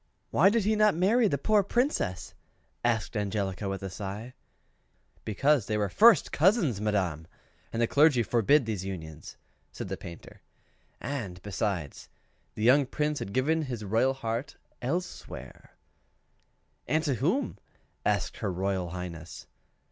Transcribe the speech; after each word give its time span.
"Why 0.31 0.49
did 0.49 0.63
he 0.63 0.75
not 0.75 0.95
marry 0.95 1.27
the 1.27 1.37
poor 1.37 1.61
Princess?" 1.61 2.33
asked 2.83 3.15
Angelica, 3.15 3.69
with 3.69 3.83
a 3.83 3.89
sigh. 3.91 4.33
"Because 5.25 5.67
they 5.67 5.77
were 5.77 5.89
first 5.89 6.31
cousins, 6.31 6.81
madam, 6.81 7.27
and 7.71 7.79
the 7.79 7.85
clergy 7.85 8.23
forbids 8.23 8.65
these 8.65 8.83
unions," 8.83 9.37
said 9.71 9.89
the 9.89 9.97
Painter. 9.97 10.41
"And, 10.99 11.39
besides, 11.43 12.09
the 12.55 12.63
young 12.63 12.87
Prince 12.87 13.19
had 13.19 13.31
given 13.31 13.61
his 13.61 13.85
royal 13.85 14.15
heart 14.15 14.57
elsewhere." 14.81 15.75
"And 16.87 17.03
to 17.03 17.13
whom?" 17.13 17.59
asked 18.03 18.37
her 18.37 18.51
Royal 18.51 18.89
Highness. 18.89 19.45